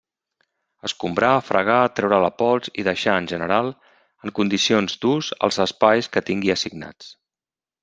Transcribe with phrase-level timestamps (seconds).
[0.87, 3.71] Escombrar, fregar, treure la pols i deixar, en general,
[4.29, 7.15] en condicions d'ús els espais que tingui assignats.